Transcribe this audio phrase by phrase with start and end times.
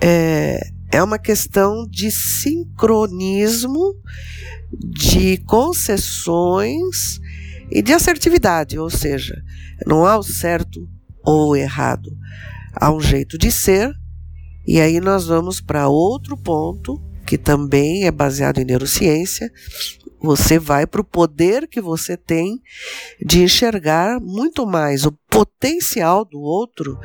[0.00, 0.60] é,
[0.92, 3.94] é uma questão de sincronismo,
[4.72, 7.20] de concessões
[7.70, 9.42] e de assertividade, ou seja,
[9.86, 10.88] não há o certo
[11.24, 12.10] ou o errado,
[12.74, 13.92] há um jeito de ser,
[14.66, 19.52] e aí nós vamos para outro ponto que também é baseado em neurociência,
[20.20, 22.60] você vai para o poder que você tem
[23.24, 26.98] de enxergar muito mais o potencial do outro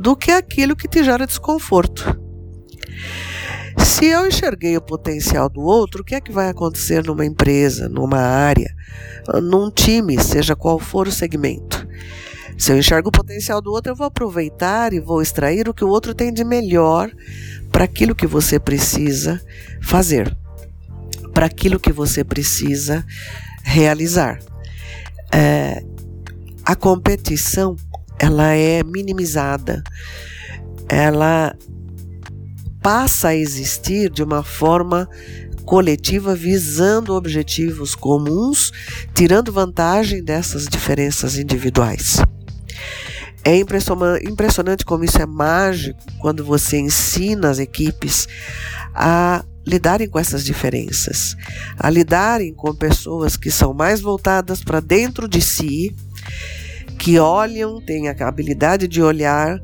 [0.00, 2.27] do que aquilo que te gera desconforto.
[3.78, 7.88] Se eu enxerguei o potencial do outro, o que é que vai acontecer numa empresa,
[7.88, 8.74] numa área,
[9.42, 11.86] num time, seja qual for o segmento?
[12.56, 15.84] Se eu enxergo o potencial do outro, eu vou aproveitar e vou extrair o que
[15.84, 17.10] o outro tem de melhor
[17.70, 19.40] para aquilo que você precisa
[19.80, 20.36] fazer
[21.38, 23.06] para aquilo que você precisa
[23.62, 24.40] realizar.
[25.32, 25.84] É,
[26.64, 27.76] a competição
[28.18, 29.84] ela é minimizada,
[30.88, 31.56] ela
[32.88, 35.06] passa a existir de uma forma
[35.66, 38.72] coletiva visando objetivos comuns,
[39.14, 42.16] tirando vantagem dessas diferenças individuais.
[43.44, 48.26] É impressionante como isso é mágico quando você ensina as equipes
[48.94, 51.36] a lidarem com essas diferenças,
[51.78, 55.94] a lidarem com pessoas que são mais voltadas para dentro de si,
[56.98, 59.60] que olham, têm a habilidade de olhar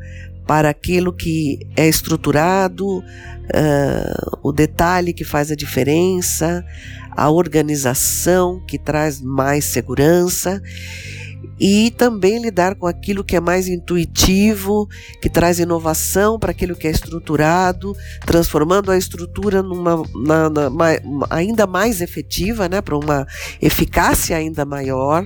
[0.47, 6.65] para aquilo que é estruturado, uh, o detalhe que faz a diferença,
[7.11, 10.61] a organização que traz mais segurança
[11.59, 14.89] e também lidar com aquilo que é mais intuitivo,
[15.21, 17.95] que traz inovação para aquilo que é estruturado,
[18.27, 20.71] transformando a estrutura numa na, na,
[21.31, 23.27] ainda mais efetiva, né, para uma
[23.61, 25.25] eficácia ainda maior.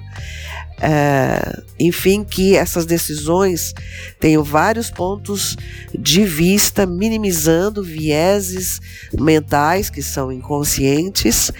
[0.80, 3.74] É, enfim, que essas decisões
[4.20, 5.56] tenham vários pontos
[5.98, 8.80] de vista, minimizando vieses
[9.12, 11.50] mentais que são inconscientes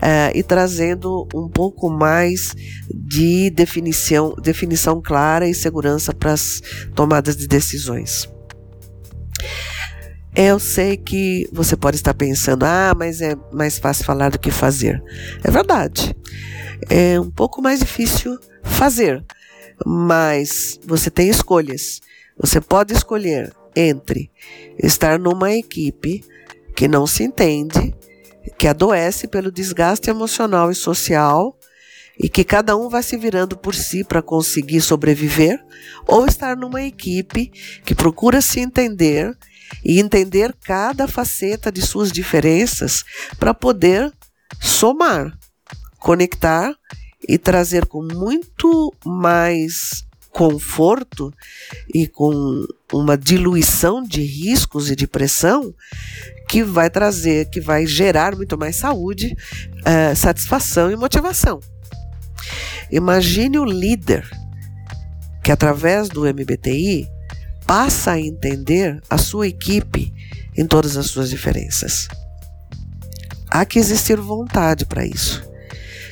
[0.00, 2.54] é, e trazendo um pouco mais
[2.90, 6.62] de definição, definição clara e segurança para as
[6.94, 8.31] tomadas de decisões.
[10.34, 14.50] Eu sei que você pode estar pensando, ah, mas é mais fácil falar do que
[14.50, 15.02] fazer.
[15.44, 16.16] É verdade.
[16.88, 19.22] É um pouco mais difícil fazer,
[19.84, 22.00] mas você tem escolhas.
[22.38, 24.30] Você pode escolher entre
[24.82, 26.24] estar numa equipe
[26.74, 27.94] que não se entende,
[28.58, 31.58] que adoece pelo desgaste emocional e social
[32.18, 35.62] e que cada um vai se virando por si para conseguir sobreviver,
[36.06, 37.52] ou estar numa equipe
[37.84, 39.36] que procura se entender
[39.84, 43.04] e entender cada faceta de suas diferenças
[43.38, 44.12] para poder
[44.60, 45.36] somar,
[45.98, 46.74] conectar
[47.28, 51.32] e trazer com muito mais conforto
[51.94, 55.74] e com uma diluição de riscos e de pressão
[56.48, 59.36] que vai trazer, que vai gerar muito mais saúde,
[59.80, 61.60] uh, satisfação e motivação.
[62.90, 64.28] Imagine o líder
[65.42, 67.08] que, através do MBTI,
[67.72, 70.12] passa a entender a sua equipe
[70.54, 72.06] em todas as suas diferenças.
[73.50, 75.42] Há que existir vontade para isso.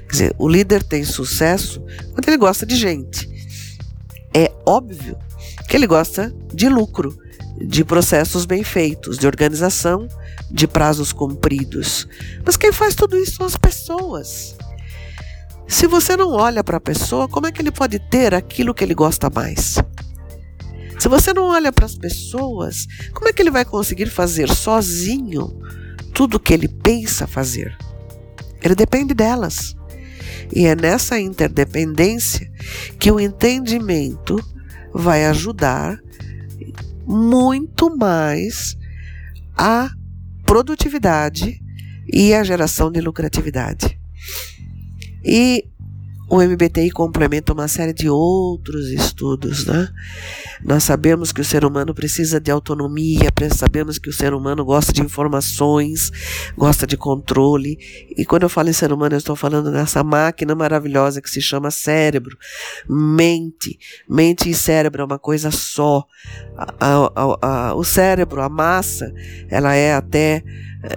[0.06, 1.84] Quer dizer, o líder tem sucesso
[2.14, 3.28] quando ele gosta de gente.
[4.34, 5.18] É óbvio
[5.68, 7.14] que ele gosta de lucro,
[7.60, 10.08] de processos bem feitos, de organização,
[10.50, 12.08] de prazos cumpridos.
[12.42, 14.56] Mas quem faz tudo isso são as pessoas.
[15.68, 18.82] Se você não olha para a pessoa, como é que ele pode ter aquilo que
[18.82, 19.76] ele gosta mais?
[21.00, 25.58] Se você não olha para as pessoas, como é que ele vai conseguir fazer sozinho
[26.12, 27.74] tudo o que ele pensa fazer?
[28.62, 29.74] Ele depende delas.
[30.54, 32.52] E é nessa interdependência
[32.98, 34.36] que o entendimento
[34.92, 35.98] vai ajudar
[37.06, 38.76] muito mais
[39.56, 39.88] a
[40.44, 41.62] produtividade
[42.12, 43.98] e a geração de lucratividade.
[45.24, 45.64] E
[46.30, 49.88] o MBTI complementa uma série de outros estudos, né?
[50.64, 54.92] Nós sabemos que o ser humano precisa de autonomia, sabemos que o ser humano gosta
[54.92, 56.12] de informações,
[56.56, 57.76] gosta de controle.
[58.16, 61.42] E quando eu falo em ser humano, eu estou falando nessa máquina maravilhosa que se
[61.42, 62.38] chama cérebro,
[62.88, 63.76] mente.
[64.08, 66.06] Mente e cérebro é uma coisa só.
[66.56, 69.12] A, a, a, o cérebro, a massa,
[69.48, 70.44] ela é até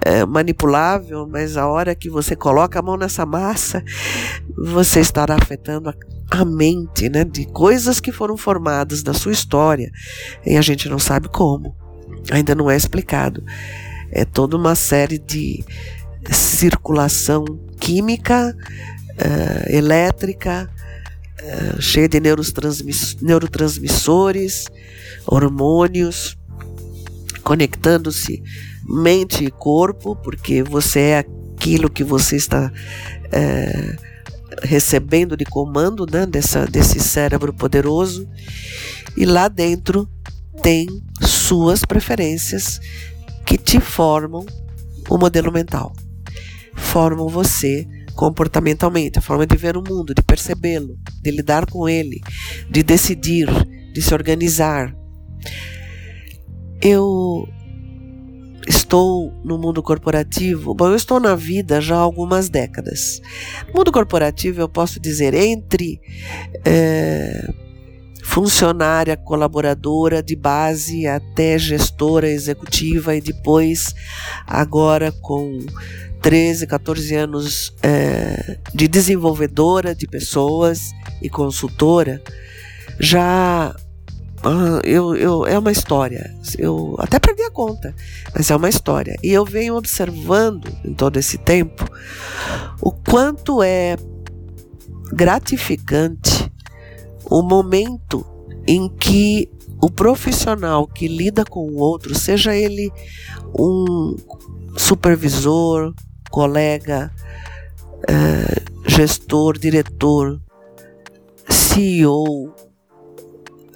[0.04, 3.84] é, manipulável, mas a hora que você coloca a mão nessa massa,
[4.56, 5.94] você estará afetando a,
[6.30, 9.90] a mente, né, de coisas que foram formadas na sua história
[10.44, 11.76] e a gente não sabe como,
[12.30, 13.42] ainda não é explicado.
[14.10, 15.64] É toda uma série de
[16.30, 17.44] circulação
[17.78, 20.70] química, uh, elétrica,
[21.42, 24.66] uh, cheia de neurotransmissores,
[25.26, 26.38] hormônios
[27.42, 28.42] conectando-se
[28.86, 32.70] mente e corpo, porque você é aquilo que você está
[33.32, 33.96] é,
[34.62, 38.28] recebendo de comando né, dessa, desse cérebro poderoso,
[39.16, 40.08] e lá dentro
[40.62, 40.86] tem
[41.20, 42.80] suas preferências
[43.44, 44.44] que te formam
[45.08, 45.92] o modelo mental,
[46.74, 52.20] formam você comportamentalmente, a forma de ver o mundo, de percebê-lo, de lidar com ele,
[52.70, 53.48] de decidir,
[53.92, 54.94] de se organizar.
[56.80, 57.48] Eu
[58.66, 63.20] estou no mundo corporativo, bom, eu estou na vida já há algumas décadas.
[63.74, 66.00] Mundo corporativo, eu posso dizer, entre
[66.64, 67.52] é,
[68.22, 73.94] funcionária, colaboradora de base até gestora executiva e depois,
[74.46, 75.58] agora com
[76.22, 80.90] 13, 14 anos é, de desenvolvedora de pessoas
[81.20, 82.22] e consultora,
[82.98, 83.76] já
[84.84, 86.34] eu, eu, é uma história.
[86.58, 87.94] Eu até perdi a conta,
[88.34, 89.16] mas é uma história.
[89.22, 91.84] E eu venho observando em todo esse tempo
[92.80, 93.96] o quanto é
[95.12, 96.52] gratificante
[97.24, 98.26] o momento
[98.66, 99.50] em que
[99.80, 102.90] o profissional que lida com o outro, seja ele
[103.58, 104.16] um
[104.76, 105.94] supervisor,
[106.30, 107.12] colega,
[108.08, 110.40] é, gestor, diretor,
[111.48, 112.54] CEO,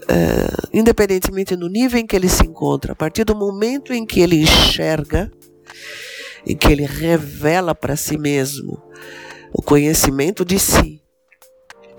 [0.08, 4.20] é, independentemente do nível em que ele se encontra, a partir do momento em que
[4.20, 5.30] ele enxerga,
[6.46, 8.82] em que ele revela para si mesmo
[9.52, 11.02] o conhecimento de si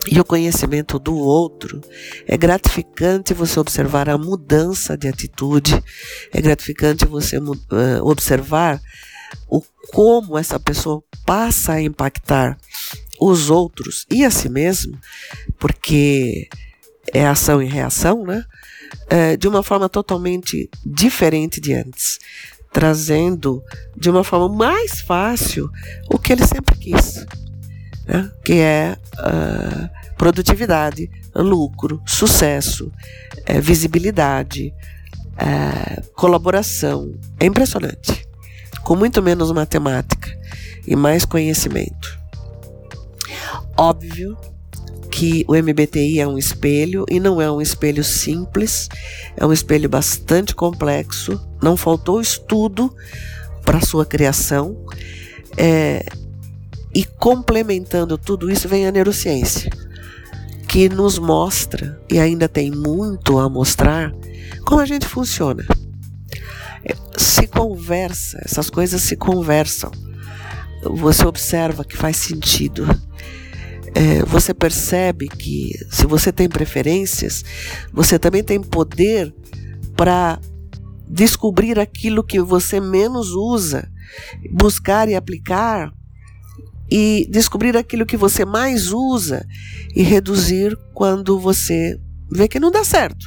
[0.09, 1.81] e o conhecimento do outro,
[2.25, 5.83] é gratificante você observar a mudança de atitude,
[6.31, 7.53] é gratificante você uh,
[8.01, 8.81] observar
[9.47, 12.57] o como essa pessoa passa a impactar
[13.19, 14.97] os outros e a si mesmo,
[15.59, 16.47] porque
[17.13, 18.43] é ação e reação, né?
[19.09, 22.19] É, de uma forma totalmente diferente de antes,
[22.71, 23.63] trazendo
[23.95, 25.69] de uma forma mais fácil
[26.11, 27.25] o que ele sempre quis,
[28.07, 28.31] né?
[28.43, 32.91] que é uh, produtividade, lucro, sucesso,
[33.45, 34.73] é, visibilidade,
[35.37, 37.13] é, colaboração.
[37.39, 38.27] É impressionante
[38.83, 40.29] com muito menos matemática
[40.85, 42.19] e mais conhecimento.
[43.77, 44.37] Óbvio
[45.19, 48.87] que o MBTI é um espelho e não é um espelho simples,
[49.35, 52.95] é um espelho bastante complexo, não faltou estudo
[53.65, 54.77] para sua criação.
[55.57, 56.05] É,
[56.95, 59.69] e complementando tudo isso vem a neurociência,
[60.69, 64.13] que nos mostra, e ainda tem muito a mostrar,
[64.65, 65.65] como a gente funciona
[67.17, 69.91] se conversa, essas coisas se conversam.
[70.81, 72.87] Você observa que faz sentido.
[73.95, 77.43] É, você percebe que se você tem preferências,
[77.91, 79.33] você também tem poder
[79.95, 80.39] para
[81.07, 83.89] descobrir aquilo que você menos usa,
[84.51, 85.91] buscar e aplicar
[86.89, 89.45] e descobrir aquilo que você mais usa
[89.95, 91.99] e reduzir quando você
[92.31, 93.25] vê que não dá certo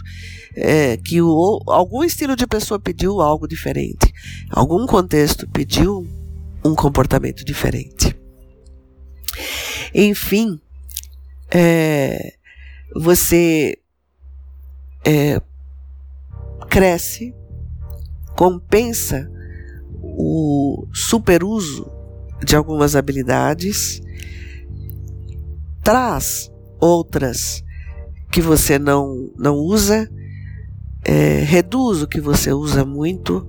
[0.54, 4.12] é, que o, algum estilo de pessoa pediu algo diferente,
[4.50, 6.06] algum contexto pediu
[6.64, 8.16] um comportamento diferente.
[9.94, 10.60] Enfim,
[11.50, 12.34] é,
[12.94, 13.78] você
[15.04, 15.40] é,
[16.68, 17.34] cresce,
[18.36, 19.30] compensa
[20.02, 21.90] o superuso
[22.44, 24.00] de algumas habilidades,
[25.82, 27.62] traz outras
[28.30, 30.08] que você não, não usa
[31.04, 33.46] é, reduz o que você usa muito,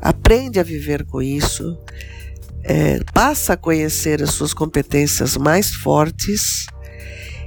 [0.00, 1.78] aprende a viver com isso,
[2.64, 6.66] é, passa a conhecer as suas competências mais fortes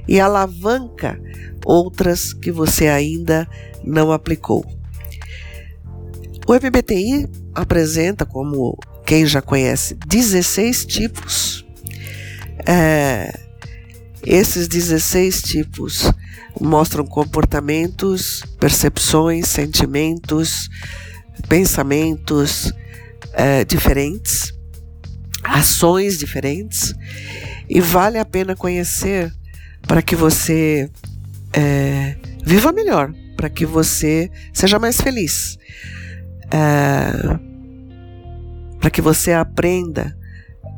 [0.06, 1.20] e alavanca
[1.64, 3.48] outras que você ainda
[3.82, 4.64] não aplicou.
[6.46, 11.66] O MBTI apresenta, como quem já conhece, 16 tipos.
[12.64, 13.36] É,
[14.24, 16.12] esses 16 tipos
[16.60, 20.68] mostram comportamentos, percepções, sentimentos,
[21.48, 22.72] pensamentos
[23.32, 24.55] é, diferentes,
[25.48, 26.94] ações diferentes,
[27.68, 29.32] e vale a pena conhecer
[29.82, 30.90] para que você
[31.52, 35.58] é, viva melhor, para que você seja mais feliz,
[36.50, 37.38] é,
[38.80, 40.16] para que você aprenda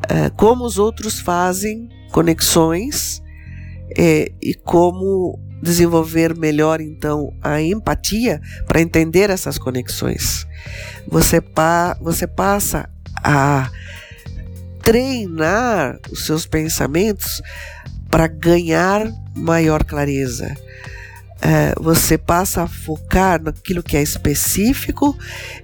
[0.08, 3.22] é, como os outros fazem conexões
[3.96, 10.46] é, e como desenvolver melhor então a empatia para entender essas conexões.
[11.08, 12.88] Você, pa você passa
[13.22, 13.70] a
[14.88, 17.42] treinar os seus pensamentos
[18.10, 20.56] para ganhar maior clareza,
[21.42, 25.14] é, você passa a focar naquilo que é específico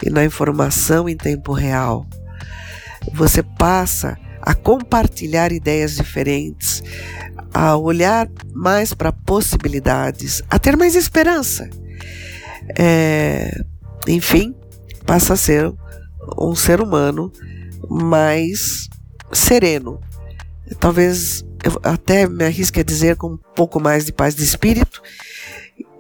[0.05, 2.07] e na informação em tempo real.
[3.15, 6.83] Você passa a compartilhar ideias diferentes,
[7.55, 11.71] a olhar mais para possibilidades, a ter mais esperança.
[12.79, 13.59] É,
[14.07, 14.55] enfim,
[15.07, 15.73] passa a ser
[16.39, 17.33] um ser humano
[17.89, 18.91] mais
[19.35, 20.01] sereno.
[20.81, 21.45] Talvez
[21.83, 25.03] até me arrisque a dizer com um pouco mais de paz de espírito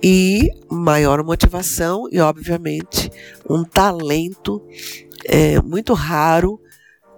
[0.03, 3.11] e maior motivação e, obviamente,
[3.49, 4.63] um talento
[5.25, 6.61] é, muito raro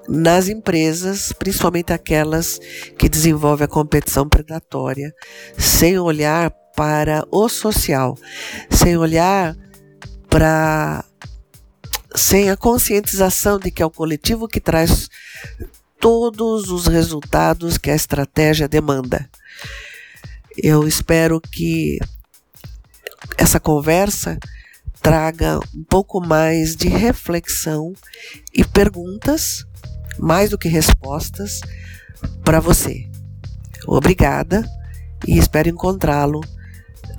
[0.08, 2.60] nas empresas, principalmente aquelas
[2.96, 5.12] que desenvolvem a competição predatória,
[5.58, 8.16] sem olhar para o social,
[8.70, 9.56] sem olhar
[10.28, 11.04] para
[12.14, 15.08] sem a conscientização de que é o coletivo que traz
[16.00, 19.28] todos os resultados que a estratégia demanda.
[20.56, 21.98] Eu espero que
[23.36, 24.38] essa conversa
[25.00, 27.92] traga um pouco mais de reflexão
[28.52, 29.64] e perguntas,
[30.18, 31.60] mais do que respostas,
[32.44, 33.08] para você.
[33.86, 34.64] Obrigada
[35.26, 36.40] e espero encontrá-lo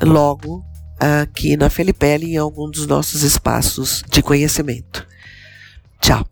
[0.01, 0.65] logo
[0.99, 5.07] aqui na Felipelli em algum dos nossos espaços de conhecimento.
[6.01, 6.27] Tchau.